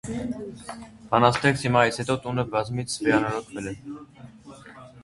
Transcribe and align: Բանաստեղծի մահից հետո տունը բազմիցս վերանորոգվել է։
Բանաստեղծի 1.11 1.73
մահից 1.77 2.01
հետո 2.03 2.17
տունը 2.25 2.47
բազմիցս 2.57 2.97
վերանորոգվել 3.07 3.71
է։ 3.75 3.77